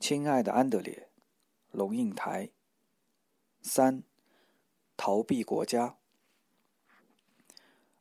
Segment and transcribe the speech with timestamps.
[0.00, 1.08] 亲爱的安德烈，
[1.70, 2.48] 龙应台。
[3.60, 4.02] 三，
[4.96, 5.98] 逃避国家。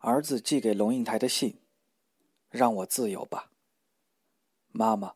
[0.00, 1.58] 儿子寄给龙应台的信，
[2.50, 3.50] 让我自由吧。
[4.72, 5.14] 妈妈，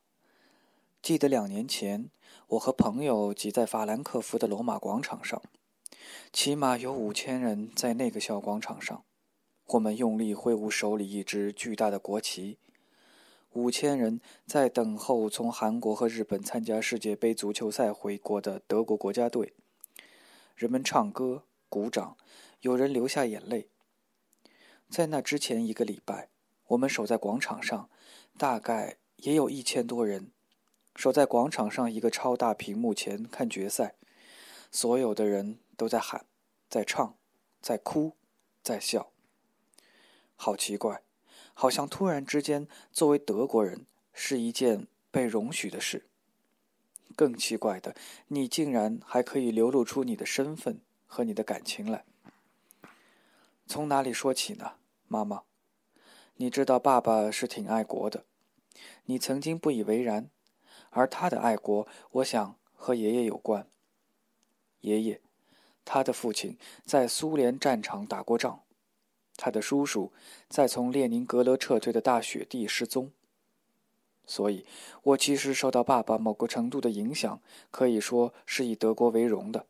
[1.03, 2.11] 记得两年前，
[2.49, 5.43] 我和朋友挤在法兰克福的罗马广场上，
[6.33, 9.05] 起码有五千人在那个小广场上。
[9.67, 12.59] 我们用力挥舞手里一支巨大的国旗。
[13.53, 19.55] 五千人在等候从韩国和日本参加世界杯足球赛回国的德国国家队。
[20.55, 22.17] 人们唱歌、鼓掌，
[22.61, 23.69] 有人流下眼泪。
[24.89, 26.29] 在那之前一个礼拜，
[26.69, 27.91] 我们守在广场上，
[28.39, 30.31] 大概也有一千多人，
[30.95, 33.97] 守在广场上一个超大屏幕前看决赛。
[34.71, 36.25] 所有的人都在喊，
[36.69, 37.17] 在唱，
[37.61, 38.13] 在哭，
[38.63, 39.11] 在笑。
[40.37, 41.03] 好奇怪，
[41.61, 46.07] 好像突然之间，作为德国人是一件被容许的事。
[47.15, 47.95] 更奇怪的，
[48.29, 52.07] 你竟然还可以流露出你的身份和你的感情来。
[53.67, 55.43] 从哪里说起呢，妈妈？
[56.37, 58.25] 你知道爸爸是挺爱国的，
[59.05, 60.31] 你曾经不以为然，
[60.89, 63.69] 而他的爱国，我想和爷爷有关。
[64.81, 65.21] 爷爷，
[65.85, 68.63] 他的父亲在苏联战场打过仗。
[69.41, 70.13] 他的叔叔
[70.51, 73.11] 在从列宁格勒撤退的大雪地失踪，
[74.27, 74.67] 所以，
[75.03, 79.65] 我其实受到爸爸某个程度的影响，可以说是以德国为荣的。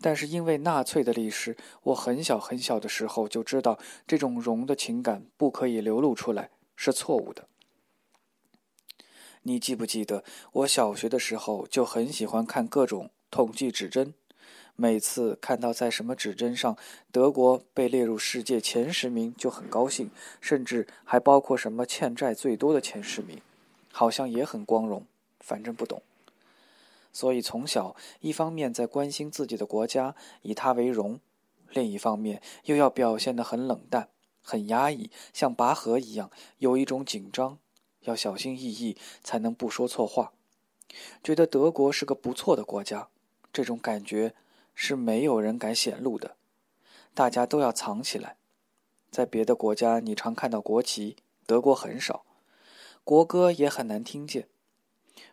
[0.00, 7.46] 但是因为纳粹的历史，我很小很小的时候就知道，这种荣的情感不可以流露出来，是错误的。
[9.42, 14.14] 你记不记得，我小学的时候就很喜欢看各种统计指针。
[14.76, 16.76] 每次看到在什么指针上
[17.12, 23.40] 德国被列入世界前十名，就很高兴，甚至还包括什么欠债最多的前十名，
[23.92, 25.06] 好像也很光荣。
[25.38, 26.02] 反正不懂。
[27.12, 31.20] 所以从小一方面在关心自己的国家，以它为荣，
[31.70, 34.08] 另一方面又要表现得很冷淡、
[34.42, 37.58] 很压抑，像拔河一样，有一种紧张，
[38.00, 40.32] 要小心翼翼才能不说错话。
[41.22, 43.08] 觉得德国是个不错的国家，
[43.52, 44.34] 这种感觉。
[44.74, 46.36] 是没有人敢显露的，
[47.14, 48.36] 大家都要藏起来。
[49.10, 52.24] 在别的国家，你常看到国旗，德国很少，
[53.04, 54.48] 国歌也很难听见。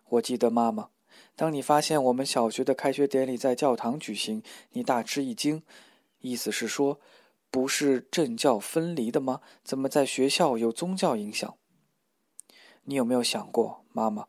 [0.10, 0.90] 我记得妈妈，
[1.36, 4.44] 当你发现我们小学的开学典礼在教堂举行，
[4.74, 5.64] 你大吃一惊，
[6.20, 7.00] 意思是说，
[7.50, 9.42] 不是政教分离的吗？
[9.64, 11.58] 怎么在学校有宗教影响？
[12.84, 14.28] 你有没有想过，妈妈？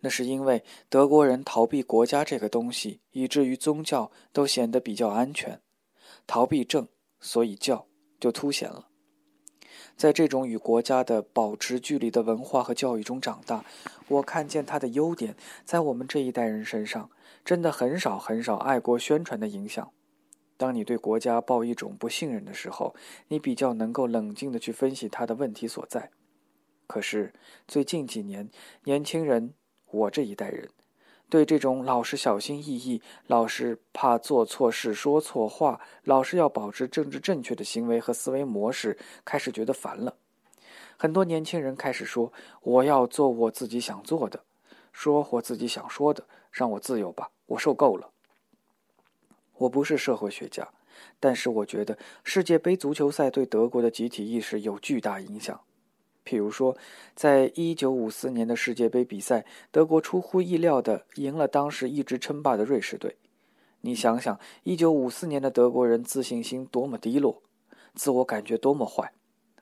[0.00, 5.60] 那是因为德国人逃避国家这个东西，以至于宗教都显得比较安全。
[6.26, 6.88] 逃避政，
[7.20, 7.86] 所以教
[8.18, 8.88] 就凸显了。
[9.96, 13.64] 在这种与国家的保持距离的文化和教育中长大，
[14.08, 17.10] 我看见它的优点，在我们这一代人身上，
[17.44, 19.92] 真的很少很少爱国宣传的影响。
[20.56, 22.94] 当你对国家抱一种不信任的时候，
[23.28, 26.10] 你比较能够冷静地去分析它的问题所在。
[26.86, 27.32] 可是
[27.68, 28.50] 最近几年，
[28.84, 29.54] 年轻人。
[29.90, 30.68] 我这一代人，
[31.28, 40.16] 对这种老是小心翼翼、老是怕做错事、说错话、老是要保持政治正确的行为和思维模式，开始觉得烦了。
[40.96, 44.44] 很多年轻人开始说：“我要做我自己想做的，
[44.92, 48.10] 说我自己想说的，让我自由吧，我受够了。”
[49.56, 50.68] 我不是社会学家，
[51.18, 55.60] 但是我觉得世界杯足球赛对德国的集体意识有巨大影响。
[56.30, 56.76] 譬如说，
[57.16, 63.16] 在一九五四年的世界杯比赛，德国出乎意料地赢了当时一直称霸的瑞士队。
[63.80, 67.42] 你想想，一九五四年的德国人自信心多么低落，
[67.96, 69.12] 自我感觉多么坏。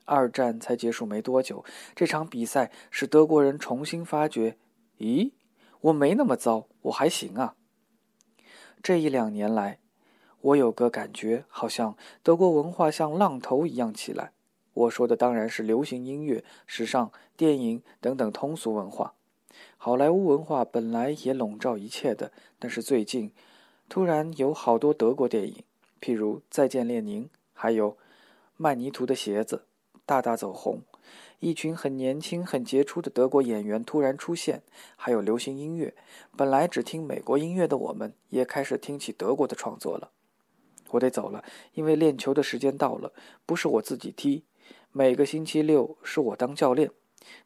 [0.04, 1.64] 二战才结束没多久，
[1.94, 4.58] 这场比赛使德国人重新发觉：
[4.98, 5.32] 咦，
[5.80, 7.54] 我没那么糟，我还行啊。
[8.82, 9.78] 这一两年来，
[10.42, 14.32] 我有个感觉，好像德国文化像浪头一样起来。
[14.78, 19.14] 我说的当然是流行音乐、时尚、电影等等通俗文化。
[19.76, 22.30] 好莱坞文化本来也笼罩一切的，
[22.60, 23.32] 但是最近，
[23.88, 25.64] 突然有好多德国电影，
[26.00, 27.92] 譬如《再见列宁》，还有
[28.56, 29.64] 《曼尼图的鞋子》，
[30.06, 30.82] 大大走红。
[31.40, 34.62] 一群很年轻、很杰出的德国演员突然出现，
[34.96, 35.94] 还有流行音乐。
[36.36, 40.10] 本来只听美国音乐的我们，也开始听起德国的创作了。
[40.90, 43.12] 我得走了，因为练球的时间到了，
[43.44, 44.44] 不是我自己踢。
[44.92, 46.90] 每个星期六是我当教练，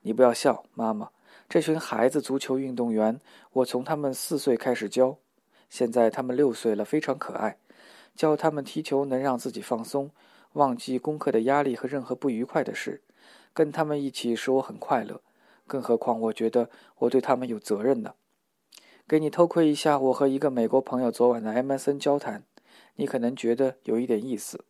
[0.02, 1.10] 你不要笑，妈妈。
[1.48, 3.20] 这群孩子足球运动员，
[3.52, 5.18] 我从他们四岁开始教，
[5.68, 7.58] 现在他们六岁了，非常可爱。
[8.14, 10.10] 教他们踢球能让自己放松，
[10.52, 13.02] 忘记功课的压力和任何不愉快的事。
[13.52, 15.20] 跟他们一起使我很快乐，
[15.66, 18.14] 更何况我觉得我对他们有责任呢。
[19.08, 22.44] 给你偷窥一下我和一个美国朋友昨晚的 MSN 交谈，
[22.94, 24.64] 你可能觉得有一点意思。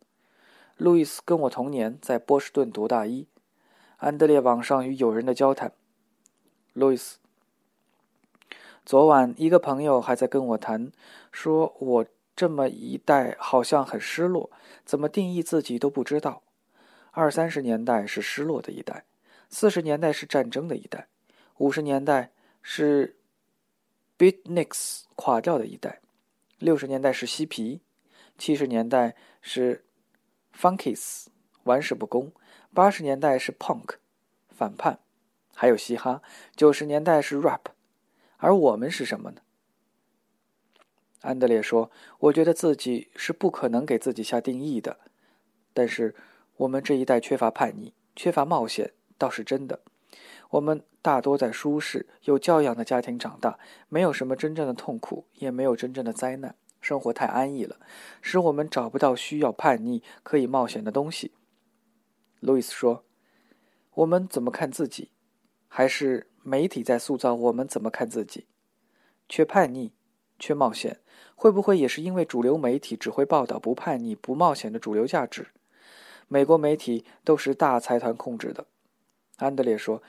[0.77, 3.27] 路易斯跟我同年，在波士顿读大一。
[3.97, 5.71] 安德烈网上与友人的交谈。
[6.73, 7.19] 路易斯，
[8.83, 10.91] 昨晚一个朋友还在跟我谈，
[11.31, 12.05] 说我
[12.35, 14.49] 这么一代好像很失落，
[14.83, 16.41] 怎么定义自己都不知道。
[17.11, 19.05] 二三十年代是失落的一代，
[19.47, 21.07] 四十年代是战争的一代，
[21.57, 22.31] 五十年代
[22.63, 23.15] 是
[24.17, 26.01] Beatniks 垮掉的一代，
[26.57, 27.81] 六十年代是嬉皮，
[28.39, 29.85] 七十年代是
[30.57, 31.25] Funkies
[31.63, 32.31] 玩世不恭，
[32.73, 33.95] 八十年代是 Punk
[34.49, 34.99] 反叛，
[35.55, 36.21] 还有嘻哈，
[36.55, 37.71] 九十年代是 Rap，
[38.37, 39.41] 而我们是什么呢？
[41.21, 41.89] 安德烈说
[42.19, 44.99] ：“我觉得自己是不可能给自己下定义的，
[45.73, 46.15] 但是。”
[46.57, 49.79] 我们这一代缺乏叛逆，缺乏冒险，倒是真的。
[50.51, 53.57] 我们大多在舒适、有教养的家庭长大，
[53.89, 57.79] 没有什么真正的痛苦，也没有真正的灾难，生活太安逸了，
[58.21, 61.31] 使我们找不到需要叛逆、可以冒险的东西。
[62.41, 63.05] 路易斯说
[63.95, 65.11] ：“我们怎么看自己？
[65.69, 68.47] 还是媒体在塑造我们怎么看自己？
[69.29, 69.93] 缺叛逆，
[70.37, 70.99] 缺冒险，
[71.35, 75.47] 会不会也是因为主流媒体只会报道不叛逆、不冒险的主流价值？”
[76.27, 78.65] 美国媒体都是大财团控制的，
[79.37, 80.03] 安德烈说。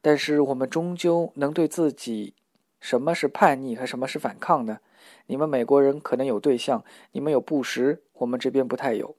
[0.00, 2.34] 但是我们终究能对自己，
[2.80, 4.80] 什么是叛逆和什么是反抗呢？
[5.26, 9.16] 你们美国人可能有对象，你们有布什，我们这边不太有。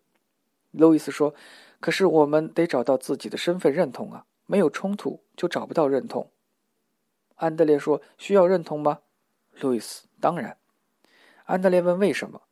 [0.71, 1.33] 路易斯说。
[1.79, 6.29] 可是我们得找到自己的身份认同啊，没有冲突就找不到认同。
[7.35, 8.01] 安德烈说。
[8.19, 8.99] 需要认同吗？
[9.59, 10.57] 路易斯，当然。
[11.45, 12.43] 安德烈问为什么？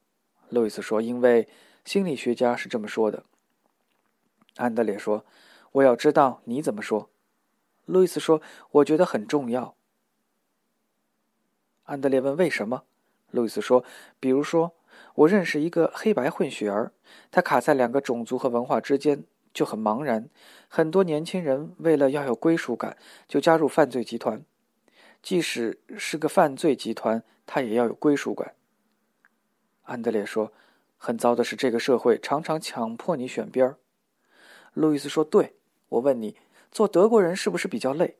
[0.50, 1.48] 路易斯说，因为
[1.86, 3.24] 心理学家是这么说的。
[4.56, 5.24] 安德烈说
[5.74, 7.12] ：“我要知道你怎么说。”
[7.86, 8.42] 路易斯说
[8.72, 9.76] ：“我觉得很重要。”
[11.86, 12.86] 安德烈问：“为什么？”
[13.32, 13.84] 路易斯说
[14.20, 14.74] ：“比如说，
[15.16, 16.92] 我认识一个黑白混血儿，
[17.32, 19.24] 他卡在两个种族和文化之间，
[19.54, 20.30] 就很茫然。
[20.68, 22.98] 很多年轻人为了要有归属感，
[23.28, 24.44] 就加入犯罪集团，
[25.22, 28.54] 即使是个犯罪集团，他也要有归属感。”
[29.84, 30.52] 安德烈说
[30.98, 33.78] ：“很糟的是，这个社会常常强迫你选边儿。”
[34.74, 35.56] 路易斯说：“对，
[35.90, 36.36] 我问你，
[36.72, 38.18] 做德国人是不是比较累？”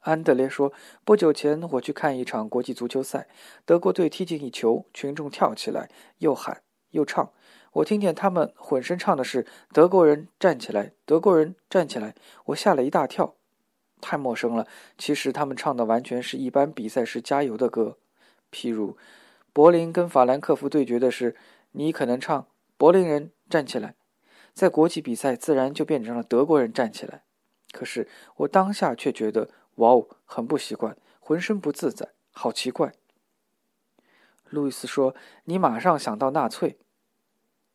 [0.00, 0.72] 安德烈说
[1.04, 3.28] ：“不久前我去看一场国际足球赛，
[3.64, 7.30] 德国队踢进一球，群众跳起来，又喊又唱。
[7.72, 12.14] 我听见他们混声唱的是‘德国人站起来，德国人站起来’，
[12.46, 13.34] 我吓了一大跳，
[14.00, 14.66] 太陌生了。
[14.96, 17.98] 其实他们唱的完全是一般比赛时加油的歌，
[18.52, 18.96] 譬如
[19.52, 21.36] 柏林跟法兰克福对决的是，
[21.72, 22.46] 你可能唱
[22.78, 23.94] ‘柏林人站起来’。”
[24.54, 27.22] 在国际比赛，自然就变成了德国人站起来。
[27.70, 28.08] 可是
[28.38, 32.92] 我当下却觉得，哇哦，很不习惯，浑身不自在，好奇怪。
[34.48, 35.14] 路易斯说
[35.44, 36.78] ：“你马上想到纳粹。”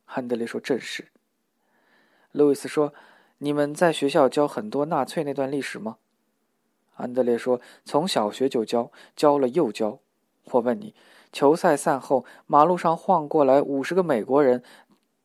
[0.05, 1.11] 汉德烈说：“正是。”
[2.31, 2.93] 路易斯说
[3.37, 5.97] ：“你们在学校教很多纳粹那段历史吗？”
[6.95, 9.99] 安德烈说：“从小学就教，教了又教。”
[10.51, 10.93] 我问你，
[11.31, 14.63] 球赛散后，马路上晃过来五十个美国人。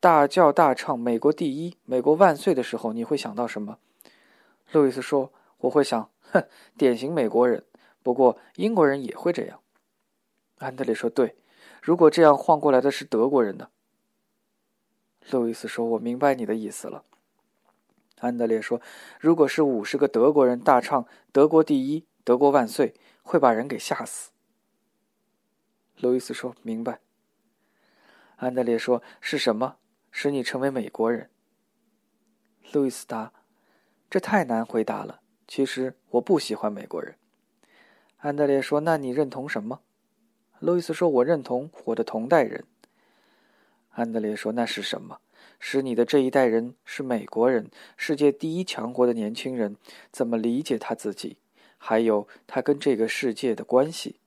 [0.01, 3.79] 大叫大唱“美国第一，美国万岁”的时候，你会想到什么？
[4.71, 6.47] 路易斯说：“我会想，哼，
[6.77, 7.65] 典型美国人。
[8.03, 9.61] 不过英国人也会这样。”
[10.59, 11.37] 安德烈说：“对，
[11.83, 13.71] 如果这样晃过来的是德国人呢？”
[15.31, 17.05] 路易斯说：“我明白你的意思了。”
[18.21, 18.81] 安德烈说
[19.21, 24.31] ：“如果是五十个德国人大唱‘德国第一，德国万岁’，会把人给吓死。”
[26.01, 27.01] 路易斯说：“明白。”
[28.37, 29.77] 安德烈说：“是什么？”
[30.11, 31.31] 使你成为美国人，
[32.73, 33.33] 路易斯答
[34.11, 35.21] ：“这太难回答了。
[35.49, 37.17] 其实我不喜欢美国人。”
[38.19, 39.81] 安德烈说：“那你认同什么？”
[40.61, 42.65] 路易斯说：“我认同我的同代人。”
[43.91, 45.19] 安德烈说：“那是什么？
[45.61, 49.77] 使你的这一代人是美国人，世界第一强国的年轻人，
[50.13, 51.39] 怎么理解他自己？
[51.79, 54.21] 还有他跟这个世界的关系？”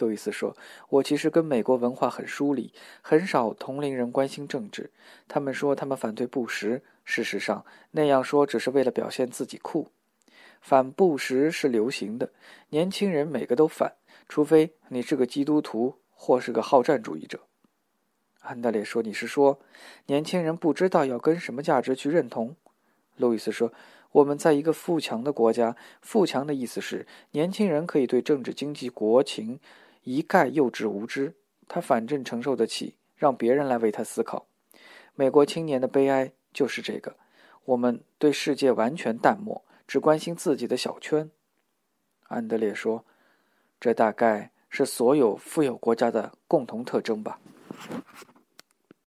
[0.00, 0.56] 路易斯说
[0.90, 4.90] ：“我其实跟美国文化很疏离，很少同龄人关心政治。
[5.28, 9.90] 他们说他们反对布什，事实上那样说只是为了表现自己酷。
[10.64, 12.32] 反布什是流行的，
[12.70, 13.96] 年轻人每个都反，
[14.30, 17.40] 除非你是个基督徒或是个好战主义者。”
[18.40, 19.60] 安德烈说：“你是说
[20.06, 22.56] 年轻人不知道要跟什么价值去认同？”
[23.18, 23.70] 路易斯说。
[24.12, 29.58] 我们在一个富强的国家，富强的意思是年轻人可以对政治、经济、国情
[30.04, 31.34] 一概幼稚无知，
[31.66, 34.46] 他反正承受得起，让别人来为他思考。
[35.16, 37.16] 美国青年的悲哀就是这个：
[37.64, 41.30] 我们对世界完全淡漠，只关心自己的小圈。
[42.28, 43.04] 安德烈说
[43.80, 47.38] ：“这大概是所有富有国家的共同特征吧。